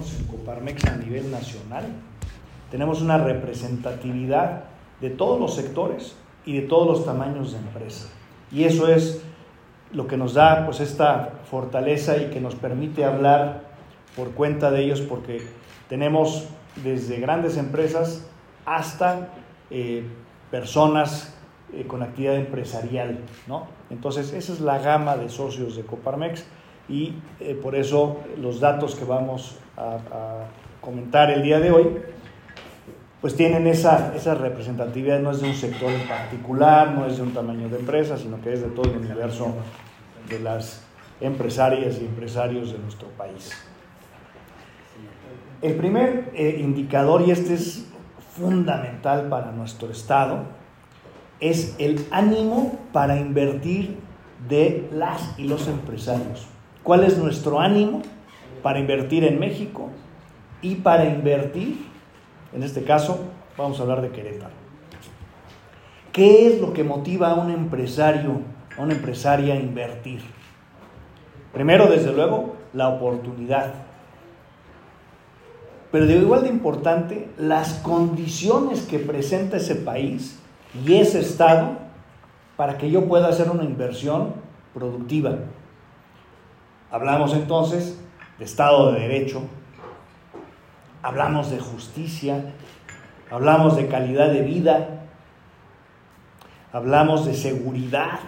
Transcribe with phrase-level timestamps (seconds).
[0.00, 1.84] tenemos en Coparmex a nivel nacional.
[2.70, 4.64] Tenemos una representatividad
[5.00, 8.08] de todos los sectores y de todos los tamaños de empresa.
[8.50, 9.22] Y eso es
[9.92, 13.62] lo que nos da pues esta fortaleza y que nos permite hablar
[14.16, 15.42] por cuenta de ellos porque
[15.88, 16.46] tenemos
[16.82, 18.26] desde grandes empresas
[18.64, 19.28] hasta
[19.70, 20.04] eh,
[20.50, 21.34] personas
[21.72, 23.66] eh, con actividad empresarial, ¿no?
[23.90, 26.44] Entonces, esa es la gama de socios de Coparmex
[26.90, 30.46] y eh, por eso los datos que vamos a,
[30.80, 31.98] comentar el día de hoy,
[33.20, 37.22] pues tienen esa, esa representatividad, no es de un sector en particular, no es de
[37.22, 39.54] un tamaño de empresa, sino que es de todo el universo
[40.28, 40.82] de las
[41.20, 43.52] empresarias y empresarios de nuestro país.
[45.60, 47.86] El primer eh, indicador, y este es
[48.34, 50.44] fundamental para nuestro Estado,
[51.40, 53.98] es el ánimo para invertir
[54.48, 56.46] de las y los empresarios.
[56.82, 58.02] ¿Cuál es nuestro ánimo
[58.62, 59.90] para invertir en México
[60.62, 61.86] y para invertir,
[62.52, 63.20] en este caso,
[63.56, 64.54] vamos a hablar de Querétaro?
[66.12, 68.40] ¿Qué es lo que motiva a un empresario,
[68.76, 70.20] a una empresaria a invertir?
[71.52, 73.74] Primero, desde luego, la oportunidad.
[75.92, 80.38] Pero de igual de importante, las condiciones que presenta ese país
[80.86, 81.78] y ese Estado
[82.56, 84.34] para que yo pueda hacer una inversión
[84.72, 85.38] productiva.
[86.90, 87.98] Hablamos entonces
[88.38, 89.42] de Estado de Derecho,
[91.02, 92.52] hablamos de justicia,
[93.30, 95.06] hablamos de calidad de vida,
[96.72, 98.18] hablamos de seguridad,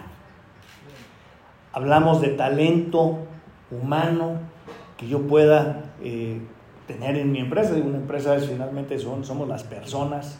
[1.73, 3.19] hablamos de talento
[3.69, 4.39] humano
[4.97, 6.39] que yo pueda eh,
[6.87, 7.73] tener en mi empresa.
[7.73, 10.39] Una empresa es finalmente son, somos las personas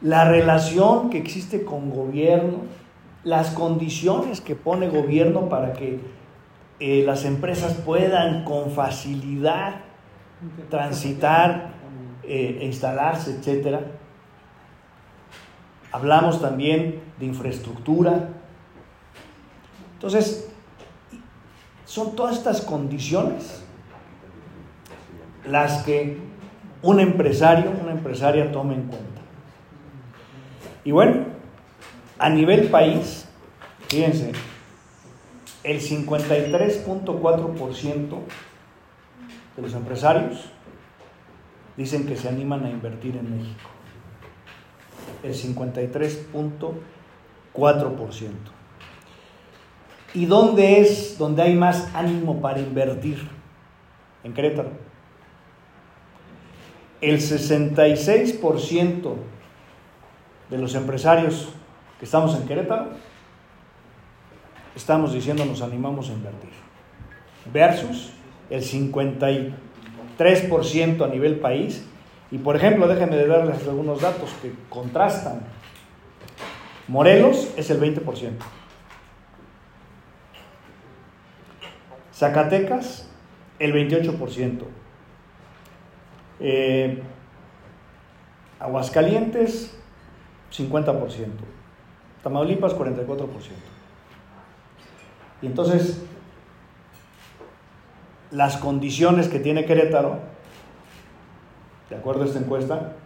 [0.00, 2.58] la relación que existe con gobierno,
[3.22, 6.00] las condiciones que pone gobierno para que
[6.80, 9.82] eh, las empresas puedan con facilidad
[10.70, 11.72] transitar
[12.22, 13.80] eh, instalarse, etc.
[15.92, 18.30] Hablamos también de infraestructura.
[19.94, 20.50] Entonces,
[21.84, 23.62] son todas estas condiciones
[25.46, 26.18] las que
[26.82, 29.20] un empresario, una empresaria toma en cuenta.
[30.84, 31.24] Y bueno,
[32.18, 33.28] a nivel país,
[33.88, 34.32] fíjense,
[35.62, 38.18] el 53.4%
[39.56, 40.46] de los empresarios
[41.76, 43.68] dicen que se animan a invertir en México.
[45.22, 48.30] El 53.4%.
[50.14, 53.28] ¿Y dónde es donde hay más ánimo para invertir?
[54.24, 54.72] En Querétaro.
[57.00, 59.14] El 66%
[60.50, 61.48] de los empresarios
[61.98, 62.90] que estamos en Querétaro,
[64.74, 66.50] estamos diciendo nos animamos a invertir.
[67.52, 68.12] Versus
[68.50, 71.84] el 53% a nivel país.
[72.30, 75.40] Y por ejemplo, déjenme darles algunos datos que contrastan.
[76.88, 78.34] Morelos es el 20%.
[82.12, 83.08] Zacatecas,
[83.58, 84.64] el 28%.
[86.40, 87.02] Eh,
[88.58, 89.74] Aguascalientes,
[90.52, 91.26] 50%.
[92.22, 93.69] Tamaulipas 44%.
[95.42, 96.02] Y entonces,
[98.30, 100.18] las condiciones que tiene Querétaro,
[101.88, 102.96] de acuerdo a esta encuesta,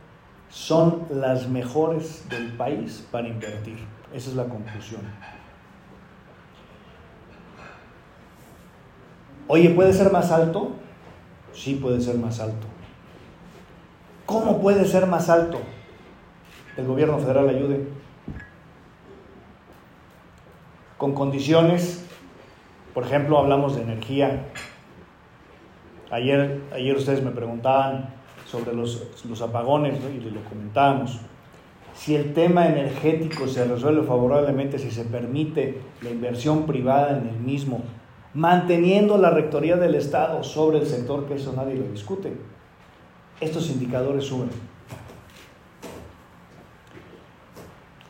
[0.51, 3.79] son las mejores del país para invertir.
[4.13, 5.01] Esa es la conclusión.
[9.47, 10.73] Oye, ¿puede ser más alto?
[11.53, 12.67] Sí, puede ser más alto.
[14.27, 15.61] ¿Cómo puede ser más alto?
[16.77, 17.87] el gobierno federal ayude
[20.99, 22.05] con condiciones,
[22.95, 24.47] por ejemplo, hablamos de energía.
[26.11, 28.15] Ayer, ayer ustedes me preguntaban
[28.47, 29.03] sobre los,
[29.43, 31.21] apagones y lo comentábamos.
[31.95, 37.39] Si el tema energético se resuelve favorablemente, si se permite la inversión privada en el
[37.41, 37.83] mismo,
[38.33, 42.33] manteniendo la rectoría del Estado sobre el sector, que eso nadie lo discute,
[43.41, 44.51] estos indicadores suben.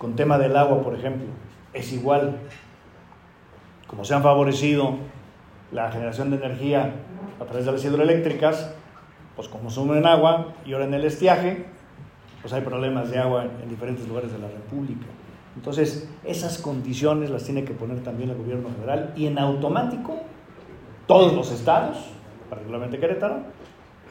[0.05, 1.29] con tema del agua, por ejemplo,
[1.73, 2.37] es igual.
[3.87, 4.97] Como se han favorecido
[5.73, 6.95] la generación de energía
[7.41, 8.75] a través de las hidroeléctricas,
[9.37, 11.67] pues como sumen agua y ahora en el estiaje,
[12.41, 15.07] pues hay problemas de agua en, diferentes lugares de la República.
[15.57, 20.17] Entonces, esas condiciones las tiene que poner también el gobierno federal y en automático
[21.07, 21.99] todos los estados,
[22.51, 23.39] particularmente Querétaro,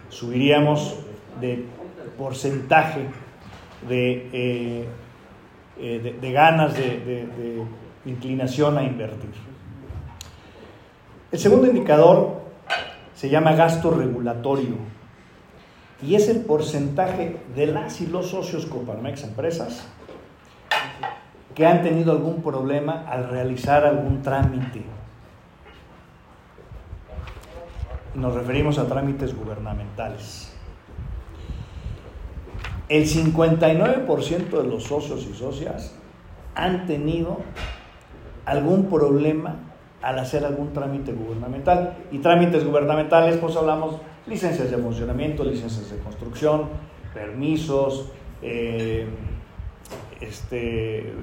[0.10, 0.98] subiríamos
[1.42, 1.66] de
[2.18, 3.08] porcentaje
[3.88, 4.88] de eh,
[5.80, 7.64] eh, de, ganas, de,
[8.06, 9.32] inclinación a invertir.
[11.34, 12.44] El segundo indicador
[13.16, 14.76] se llama gasto regulatorio
[16.00, 19.88] y es el porcentaje de las y los socios Coparmex Empresas
[21.56, 24.84] que han tenido algún problema al realizar algún trámite.
[28.14, 30.56] Nos referimos a trámites gubernamentales.
[32.90, 35.96] El 59% de los socios y socias
[36.54, 37.40] han tenido
[38.46, 39.73] algún problema
[40.04, 41.98] al hacer algún trámite gubernamental.
[42.12, 43.96] Y trámites gubernamentales, pues hablamos
[44.28, 46.68] licencias de funcionamiento, licencias de construcción,
[47.14, 48.12] permisos,
[48.42, 49.08] eh,
[50.20, 51.14] este,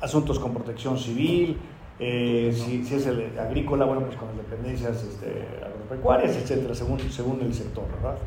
[0.00, 1.58] asuntos con protección civil,
[1.98, 7.40] eh, si, es el agrícola, bueno, pues con las dependencias este, agropecuarias, etcétera, según, según
[7.40, 8.18] el sector, ¿verdad?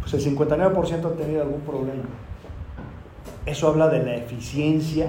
[0.00, 2.02] Pues el 59% ha tenido algún problema.
[3.46, 5.08] Eso habla de la eficiencia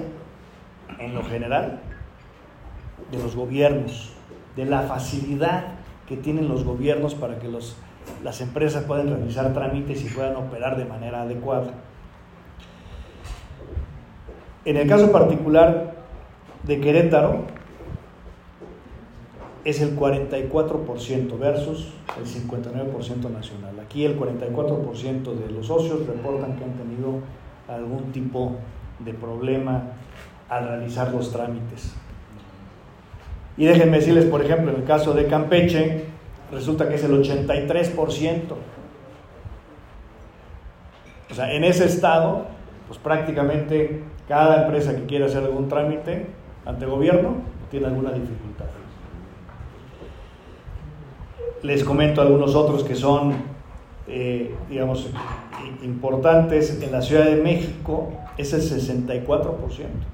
[1.00, 1.80] en lo general
[3.10, 4.10] de los gobiernos,
[4.56, 5.64] de la facilidad
[6.08, 7.76] que tienen los gobiernos para que los,
[8.22, 11.72] las empresas puedan realizar trámites y puedan operar de manera adecuada.
[14.64, 15.94] En el caso particular
[16.62, 17.44] de Querétaro,
[19.64, 23.80] es el 44% versus el 59% nacional.
[23.80, 27.20] Aquí el 44% de los socios reportan que han tenido
[27.66, 28.56] algún tipo
[28.98, 29.82] de problema
[30.50, 31.94] al realizar los trámites.
[33.56, 36.04] Y déjenme decirles, por ejemplo, en el caso de Campeche,
[36.50, 38.40] resulta que es el 83%.
[41.30, 42.46] O sea, en ese estado,
[42.88, 46.26] pues prácticamente cada empresa que quiere hacer algún trámite
[46.64, 47.36] ante gobierno
[47.70, 48.66] tiene alguna dificultad.
[51.62, 53.34] Les comento algunos otros que son,
[54.06, 55.08] eh, digamos,
[55.82, 56.82] importantes.
[56.82, 60.13] En la Ciudad de México es el 64%.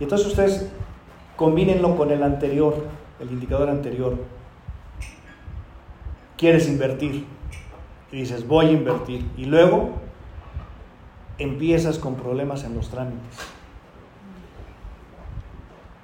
[0.00, 0.70] Y entonces ustedes
[1.36, 2.86] combínenlo con el anterior,
[3.20, 4.16] el indicador anterior.
[6.36, 7.26] Quieres invertir
[8.10, 9.24] y dices, voy a invertir.
[9.36, 9.90] Y luego
[11.38, 13.38] empiezas con problemas en los trámites.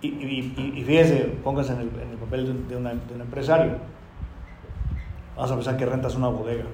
[0.03, 1.89] Y, y, fíjese, póngase en el,
[2.19, 2.87] papel de, un
[3.21, 3.75] empresario.
[5.37, 6.65] Vamos a pensar que rentas una bodega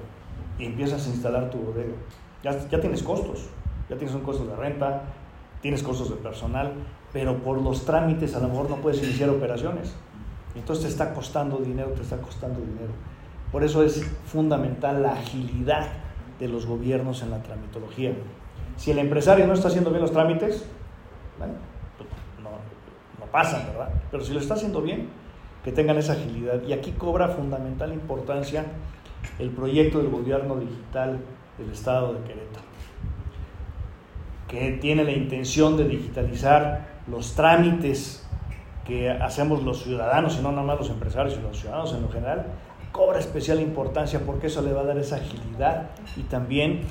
[0.57, 1.93] y empiezas a instalar tu bodega.
[2.43, 3.49] Ya, ya tienes costos,
[3.89, 5.03] ya tienes un costo de renta,
[5.61, 6.73] tienes costos de personal,
[7.13, 9.93] pero por los trámites a lo mejor no puedes iniciar operaciones.
[10.55, 12.91] Entonces te está costando dinero, te está costando dinero.
[13.51, 15.87] Por eso es fundamental la agilidad
[16.39, 18.13] de los gobiernos en la tramitología.
[18.75, 20.65] Si el empresario no está haciendo bien los trámites,
[21.37, 21.49] pues
[22.43, 22.49] no,
[23.19, 23.89] no pasa, ¿verdad?
[24.11, 25.09] Pero si lo está haciendo bien,
[25.63, 26.61] que tengan esa agilidad.
[26.63, 28.65] Y aquí cobra fundamental importancia
[29.39, 31.19] el proyecto del gobierno digital
[31.57, 32.65] del Estado de Querétaro,
[34.47, 38.27] que tiene la intención de digitalizar los trámites
[38.85, 42.09] que hacemos los ciudadanos, y no nada más los empresarios y los ciudadanos en lo
[42.09, 42.45] general,
[42.91, 46.81] cobra especial importancia porque eso le va a dar esa agilidad y también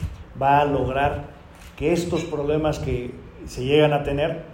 [0.41, 1.25] va a lograr
[1.76, 3.14] que estos problemas que
[3.47, 4.44] se llegan a tener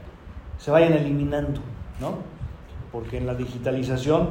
[0.59, 1.61] se vayan eliminando,
[2.01, 2.19] ¿no?
[2.93, 4.31] Porque en la digitalización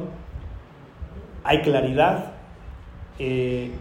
[1.44, 2.32] hay claridad,
[3.18, 3.72] eh,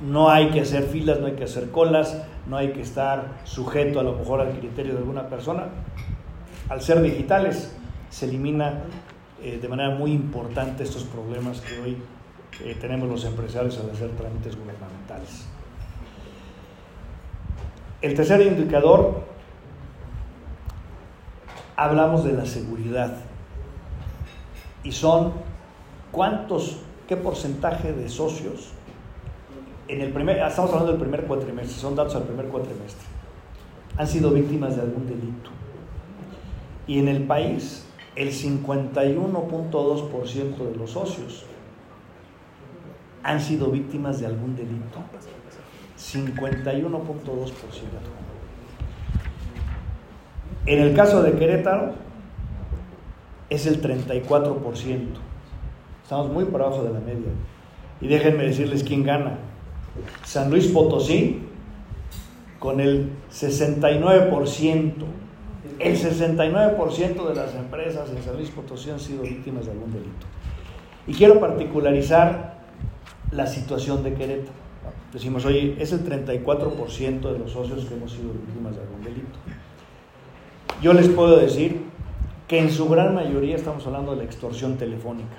[0.00, 4.00] no hay que hacer filas, no hay que hacer colas, no hay que estar sujeto
[4.00, 5.68] a lo mejor al criterio de alguna persona,
[6.68, 7.74] al ser digitales,
[8.10, 8.84] se elimina
[9.42, 11.96] eh, de manera muy importante estos problemas que hoy
[12.64, 15.46] eh, tenemos los empresarios al hacer trámites gubernamentales.
[18.00, 19.24] El tercer indicador,
[21.76, 23.16] hablamos de la seguridad
[24.84, 25.32] y son
[26.12, 28.72] cuántos, qué porcentaje de socios
[29.88, 33.06] en el primer, estamos hablando del primer cuatrimestre, son datos del primer cuatrimestre,
[33.96, 35.50] han sido víctimas de algún delito.
[36.86, 41.46] Y en el país, el 51.2% de los socios
[43.22, 44.98] han sido víctimas de algún delito.
[45.98, 47.52] 51.2%.
[50.66, 51.94] En el caso de Querétaro,
[53.50, 55.06] es el 34%.
[56.02, 57.32] Estamos muy por abajo de la media.
[58.00, 59.38] Y déjenme decirles quién gana.
[60.24, 61.40] San Luis Potosí,
[62.58, 64.92] con el 69%.
[65.78, 70.26] El 69% de las empresas en San Luis Potosí han sido víctimas de algún delito.
[71.06, 72.58] Y quiero particularizar
[73.30, 74.58] la situación de Querétaro.
[75.12, 79.38] Decimos, oye, es el 34% de los socios que hemos sido víctimas de algún delito.
[80.82, 81.82] Yo les puedo decir
[82.46, 85.36] que en su gran mayoría estamos hablando de la extorsión telefónica.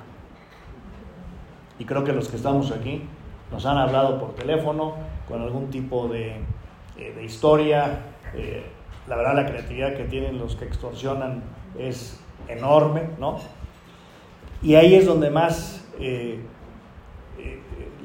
[1.78, 3.04] Y creo que los que estamos aquí
[3.52, 4.96] nos han hablado por teléfono
[5.28, 6.38] con algún tipo de,
[6.98, 8.00] eh, historia.
[8.34, 8.66] Eh,
[9.08, 11.44] la verdad la creatividad que tienen los que extorsionan
[11.78, 13.40] es enorme, ¿no?
[14.62, 16.40] Y ahí es donde más eh,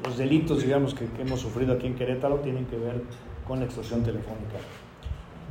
[0.03, 3.01] los delitos, digamos, que, hemos sufrido aquí en Querétaro tienen que ver
[3.47, 4.57] con la extorsión telefónica.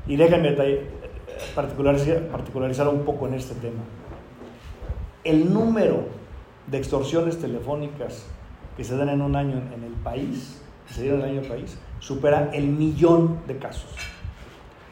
[0.07, 0.57] Y déjenme
[1.55, 3.83] particularizar, particularizar un poco en este tema.
[5.23, 6.09] El número
[6.67, 8.27] de extorsiones telefónicas
[8.76, 11.45] que se dan en un año en el país, se dieron en el año en
[11.45, 13.90] el país, supera el millón de casos.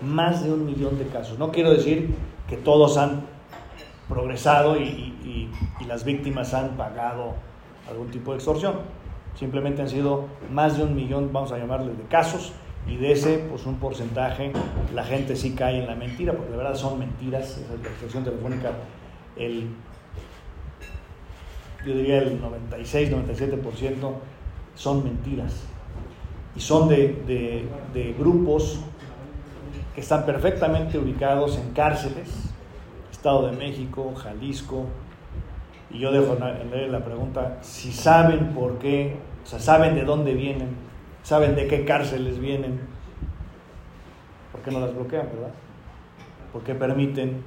[0.01, 1.39] Más de un millón de casos.
[1.39, 2.15] No quiero decir
[2.49, 3.27] que todos han
[4.09, 5.11] progresado y,
[5.87, 7.35] las víctimas han pagado
[7.91, 8.77] algún tipo de extorsión.
[9.35, 12.53] Simplemente han sido más de un millón, vamos a llamarle, de casos
[12.87, 14.53] y de ese, pues un porcentaje,
[14.95, 18.71] la gente sí cae en la mentira, porque de verdad son mentiras, la extorsión telefónica,
[19.37, 19.69] el,
[21.87, 24.13] yo diría el 96, 97%
[24.75, 25.65] son mentiras.
[26.55, 28.81] Y son de, de grupos
[29.95, 32.51] que están perfectamente ubicados en cárceles,
[33.11, 34.87] Estado de México, Jalisco,
[35.93, 40.33] y yo dejo en la pregunta, si saben por qué, o sea, saben de dónde
[40.33, 40.75] vienen,
[41.23, 42.81] saben de qué cárceles vienen,
[44.51, 45.53] ¿por qué no las bloquean, verdad?
[46.53, 47.45] ¿Por qué permiten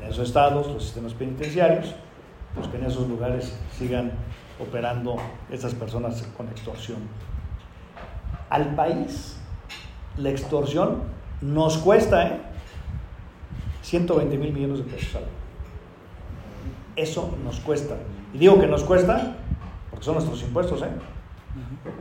[0.00, 1.94] en esos estados, los sistemas penitenciarios,
[2.54, 4.12] pues que en esos lugares sigan
[4.60, 5.16] operando
[5.50, 6.98] estas personas con extorsión?
[8.48, 9.36] Al país,
[10.16, 11.02] la extorsión
[11.40, 12.40] nos cuesta, ¿eh?
[13.82, 15.32] 120 mil millones de pesos al año.
[16.96, 17.96] Eso nos cuesta.
[18.34, 19.36] Y digo que nos cuesta
[19.90, 20.90] porque son nuestros impuestos, ¿eh?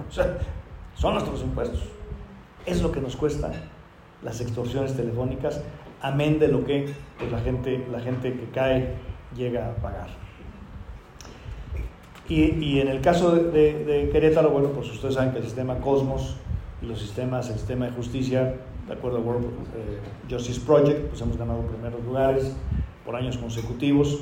[0.08, 0.38] O sea,
[0.96, 1.82] son nuestros impuestos.
[2.65, 3.51] Es lo que nos cuesta
[4.22, 5.62] las extorsiones telefónicas,
[6.01, 8.96] amén de lo que pues, la, gente, la gente que cae
[9.36, 10.10] llega a pagar.
[12.29, 16.36] Y, en el caso de, Querétaro, bueno, pues ustedes saben que el sistema Cosmos
[16.79, 18.55] y los sistemas, el sistema de justicia,
[18.88, 22.55] de acuerdo al World eh, Justice Project, pues hemos ganado primeros lugares
[23.03, 24.19] por años consecutivos.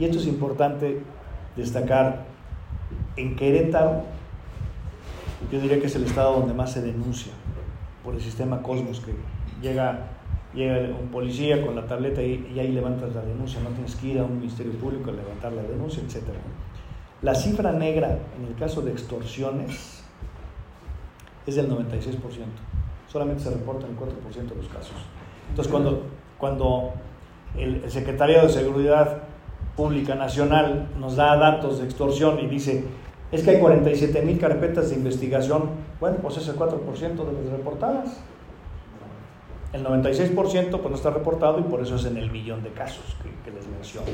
[0.00, 1.00] Y esto es importante
[1.56, 2.24] destacar.
[3.16, 4.02] En Querétaro,
[5.52, 7.32] yo diría que es el estado donde más se denuncia
[8.02, 9.14] por el sistema Cosmos, que
[9.62, 10.08] llega,
[10.52, 14.08] llega un policía con la tableta y, y ahí levantas la denuncia, no tienes que
[14.08, 16.24] ir a un ministerio público a levantar la denuncia, etc.
[17.24, 20.04] La cifra negra en el caso de extorsiones
[21.46, 22.20] es del 96%
[23.14, 24.96] solamente se reportan el 4% de los casos.
[25.48, 26.02] Entonces, cuando,
[26.36, 26.94] cuando
[27.56, 29.18] el, Secretario de Seguridad
[29.76, 32.84] Pública Nacional nos da datos de extorsión y dice,
[33.30, 37.52] es que hay 47 mil carpetas de investigación, bueno, pues es el 4% de las
[37.52, 38.20] reportadas.
[39.72, 40.34] El 96%
[40.70, 43.56] pues no está reportado y por eso es en el millón de casos que, que
[43.56, 44.08] les menciono.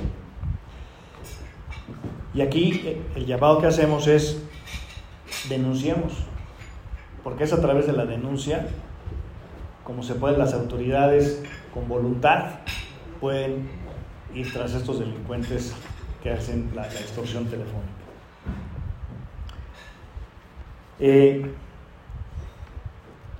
[2.41, 4.43] Y aquí eh, el llamado que hacemos es
[5.51, 6.15] denunciemos,
[7.23, 8.67] porque es a través de la denuncia
[9.85, 11.43] como se pueden las autoridades
[11.75, 12.61] con voluntad,
[13.21, 13.69] pueden
[14.35, 15.75] ir tras estos delincuentes
[16.23, 17.91] que hacen la, extorsión telefónica.
[20.99, 21.45] Eh,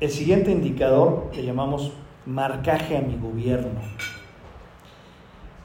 [0.01, 1.91] el siguiente indicador le llamamos
[2.27, 3.81] marcaje a mi gobierno.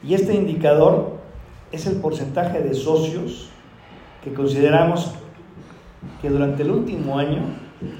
[0.02, 1.25] Y este indicador
[1.76, 3.50] es el porcentaje de socios
[4.24, 5.14] que consideramos
[6.22, 7.42] que durante el último año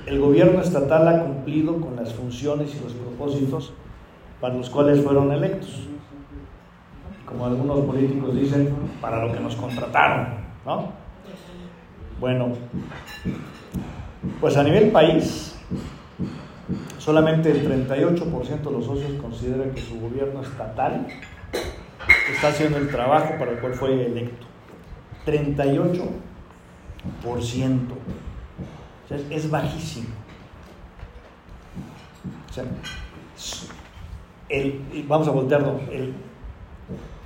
[0.06, 3.74] el gobierno estatal ha cumplido con las funciones y los propósitos
[4.40, 5.88] para los cuales fueron electos.
[7.26, 10.92] Como algunos políticos dicen, para lo que nos contrataron, ¿no?
[12.20, 12.54] Bueno,
[14.40, 15.56] pues a nivel país,
[16.98, 21.08] solamente el 38% de los socios consideran que su gobierno estatal
[22.32, 24.46] está haciendo el trabajo para el cual fue electo.
[25.26, 27.80] 38%
[29.30, 30.10] es bajísimo.
[35.08, 36.14] vamos a voltearlo, el,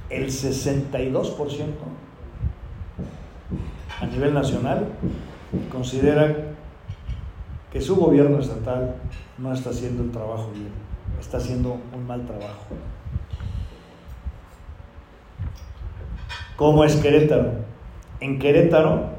[0.10, 1.66] el 62%
[4.02, 4.88] a nivel nacional
[5.72, 6.36] considera
[7.72, 8.96] que su gobierno estatal
[9.38, 10.72] no está haciendo el trabajo bien,
[11.20, 12.66] está haciendo un mal trabajo.
[16.60, 17.54] ¿Cómo es Querétaro?
[18.20, 19.12] En Querétaro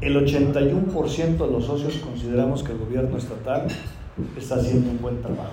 [0.00, 3.68] el 81% de los socios consideramos que el gobierno estatal
[4.36, 5.52] está haciendo un buen trabajo.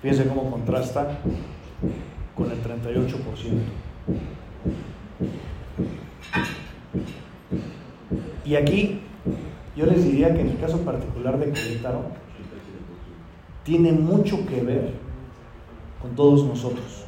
[0.00, 1.18] Fíjense cómo contrasta
[2.34, 3.18] con el 38%.
[8.46, 9.00] Y aquí
[9.76, 12.00] yo les diría que en el caso particular de Querétaro
[13.62, 14.92] tiene mucho que ver
[16.00, 17.05] con todos nosotros.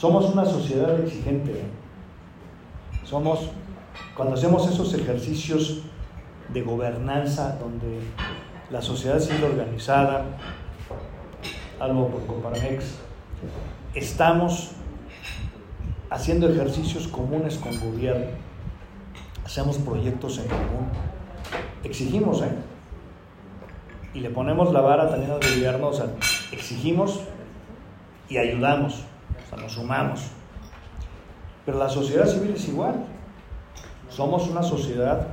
[0.00, 1.52] Somos una sociedad exigente.
[1.52, 1.64] ¿eh?
[3.04, 3.50] Somos
[4.16, 5.82] cuando hacemos esos ejercicios
[6.48, 8.00] de gobernanza donde
[8.70, 10.24] la sociedad siendo organizada,
[11.78, 12.94] algo por Comparamex,
[13.94, 14.70] estamos
[16.08, 18.24] haciendo ejercicios comunes con gobierno,
[19.44, 20.88] hacemos proyectos en común,
[21.84, 22.56] exigimos, ¿eh?
[24.14, 25.90] Y le ponemos la vara también al gobierno,
[26.52, 27.20] exigimos
[28.30, 29.04] y ayudamos,
[29.70, 30.20] o sea, nos sumamos.
[31.64, 33.04] Pero la sociedad civil es igual.
[34.08, 35.28] Somos una sociedad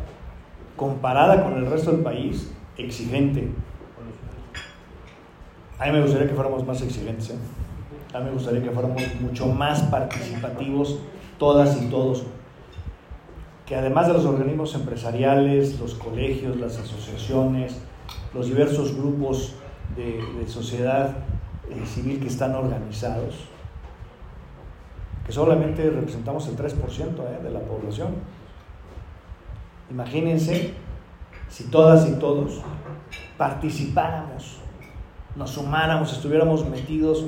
[0.76, 3.50] comparada con el resto del país exigente.
[5.80, 7.32] A mí me gustaría que fuéramos más exigentes.
[7.32, 7.38] ¿eh?
[8.14, 11.00] A mí me gustaría que fuéramos mucho más participativos
[11.38, 12.24] todas y todos.
[13.66, 17.78] Que además de los organismos empresariales, los colegios, las asociaciones,
[18.34, 19.56] los diversos grupos
[19.96, 21.18] de, sociedad
[21.70, 23.36] eh, civil que están organizados,
[25.28, 27.44] que solamente representamos el 3% ¿eh?
[27.44, 28.16] de la población.
[29.92, 30.74] Imagínense
[31.50, 32.62] si todas y todos
[33.38, 34.58] participáramos,
[35.36, 37.26] nos sumáramos, estuviéramos metidos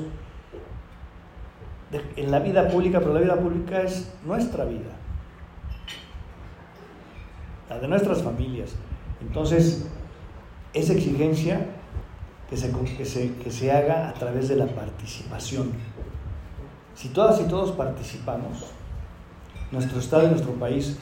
[2.16, 4.96] en la vida pública, pero la vida pública es nuestra vida,
[7.68, 8.74] la de nuestras familias.
[9.20, 9.88] Entonces,
[10.72, 11.66] esa exigencia
[12.48, 15.72] que se, que se, que se haga a través de la participación.
[17.00, 18.58] Si todas y todos participamos,
[19.72, 20.98] nuestro Estado y nuestro país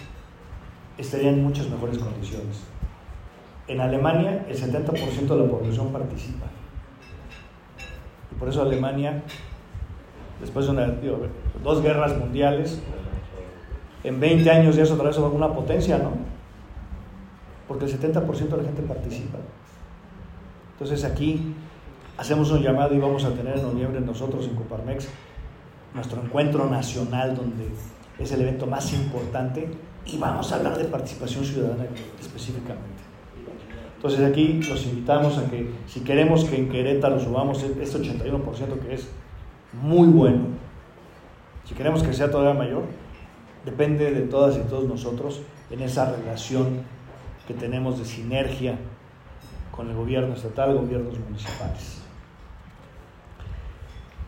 [0.97, 2.63] estarían en muchas mejores condiciones.
[3.67, 6.47] En Alemania el 70% de la población participa.
[8.31, 9.25] Y por eso Alemania,
[10.41, 10.87] después de una,
[11.65, 12.81] dos guerras mundiales,
[14.05, 16.13] en 20 años ya es otra vez una potencia, ¿no?
[17.67, 19.39] Porque el 70% de la gente participa.
[20.75, 21.57] Entonces aquí
[22.17, 25.09] hacemos un llamado y vamos a tener en noviembre nosotros en Coparmex
[25.95, 27.69] nuestro encuentro nacional donde
[28.19, 29.69] es el evento más importante
[30.07, 31.85] y vamos a hablar de participación ciudadana
[32.21, 33.03] específicamente.
[33.97, 38.95] Entonces aquí los invitamos a que si queremos que en Querétaro subamos este 81% que
[38.95, 39.09] es
[39.73, 40.45] muy bueno,
[41.65, 42.85] si queremos que sea todavía mayor,
[43.65, 46.83] depende de todas y todos nosotros en esa relación
[47.47, 48.79] que tenemos de sinergia
[49.71, 52.03] con el gobierno estatal, gobiernos municipales.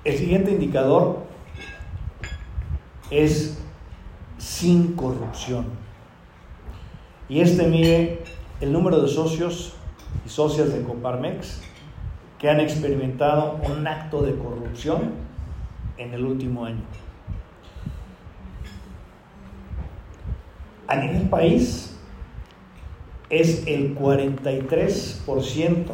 [0.05, 1.19] El siguiente indicador
[3.11, 3.59] es
[4.39, 5.67] sin corrupción.
[7.29, 8.23] Y este mide
[8.61, 9.75] el número de socios
[10.27, 11.61] y socias de Coparmex
[12.39, 15.13] que han experimentado un acto de corrupción
[15.99, 16.83] en el último año.
[20.89, 21.97] A nivel país
[23.29, 25.85] es el 43%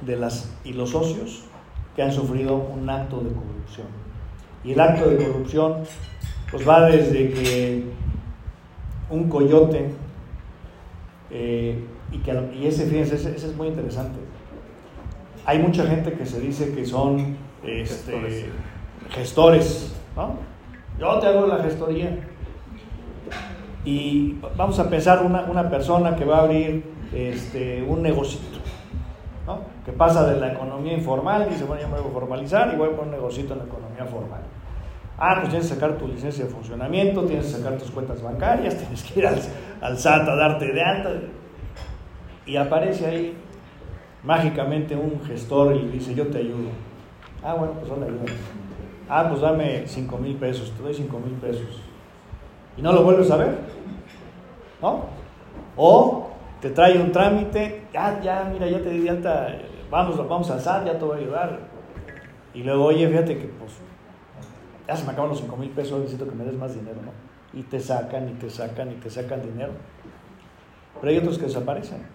[0.00, 1.42] de las y los socios
[1.94, 4.03] que han sufrido un acto de corrupción.
[4.64, 5.84] Y el acto de corrupción
[6.50, 7.84] pues va desde que
[9.10, 9.90] un coyote,
[11.30, 11.78] eh,
[12.12, 14.18] y, que, y ese, fíjense, ese, es muy interesante.
[15.44, 18.50] Hay mucha gente que se dice que son este,
[19.10, 20.36] gestores, ¿no?
[20.98, 22.18] Yo te hago la gestoría.
[23.84, 28.58] Y vamos a pensar una, una persona que va a abrir este, un negocito,
[29.46, 29.60] ¿no?
[29.84, 32.88] que pasa de la economía informal dice, bueno, ya me voy a formalizar y voy
[32.88, 34.40] a poner un negocito en la economía formal.
[35.18, 38.76] Ah, pues tienes que sacar tu licencia de funcionamiento, tienes que sacar tus cuentas bancarias,
[38.78, 41.10] tienes que ir al, SAT a darte de alta.
[42.46, 43.36] Y aparece ahí
[44.22, 46.70] mágicamente un gestor y dice, yo te ayudo.
[47.42, 48.24] Ah, bueno, pues hola, ayuda.
[49.08, 51.80] Ah, pues dame 5 mil pesos, te doy 5 mil pesos.
[52.76, 53.58] Y no lo vuelves a ver.
[54.82, 55.04] ¿No?
[55.76, 56.33] O
[56.64, 59.54] te trae un trámite, ya, ya, mira, ya te di alta,
[59.90, 61.58] vamos, vamos al SAT, ya te voy a ayudar.
[62.54, 63.72] Y luego, oye, fíjate que pues
[64.88, 67.12] ya se me acaban los 5 mil pesos, necesito que me des más dinero, ¿no?
[67.52, 69.74] Y te sacan, y te sacan, y te sacan dinero.
[71.02, 72.06] Pero hay otros que desaparecen.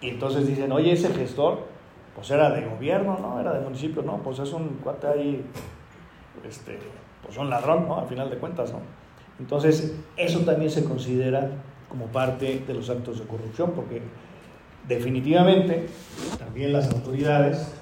[0.00, 1.66] Y entonces dicen, oye, ese gestor,
[2.14, 3.38] pues era de gobierno, ¿no?
[3.38, 4.16] Era de municipio, ¿no?
[4.22, 5.44] Pues es un cuate ahí,
[6.42, 6.78] este,
[7.22, 7.98] pues un ladrón, ¿no?
[7.98, 8.80] Al final de cuentas, ¿no?
[9.38, 11.50] Entonces, eso también se considera
[11.88, 14.02] como parte de los actos de corrupción, porque
[14.86, 15.86] definitivamente
[16.38, 17.77] también las autoridades